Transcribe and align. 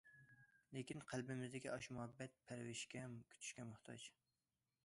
لېكىن 0.77 1.03
قەلبىمىزدىكى 1.11 1.71
ئاشۇ 1.73 1.95
مۇھەببەت 1.97 2.41
پەرۋىشكە، 2.49 3.07
كۈتۈشكە 3.35 3.67
موھتاج. 3.73 4.09